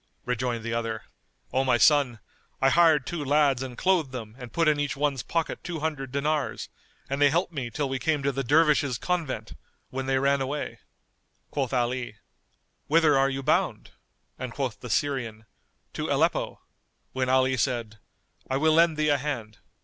[0.25, 1.03] Rejoined the other,
[1.53, 2.17] "O my son,
[2.59, 6.11] I hired two lads and clothed them and put in each one's pocket two hundred
[6.11, 6.69] dinars;
[7.07, 9.57] and they helped me till we came to the Dervishes' Convent,[FN#218]
[9.91, 10.79] when they ran away."
[11.51, 12.15] Quoth Ali,
[12.87, 13.91] "Whither are you bound?"
[14.39, 15.45] and quoth the Syrian,
[15.93, 16.61] "to Aleppo,"
[17.11, 17.99] when Ali said,
[18.49, 19.59] "I will lend thee a hand."